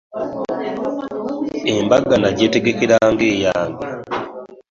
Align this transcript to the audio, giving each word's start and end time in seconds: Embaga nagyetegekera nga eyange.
Embaga 1.73 2.15
nagyetegekera 2.21 2.95
nga 3.11 3.25
eyange. 3.33 3.85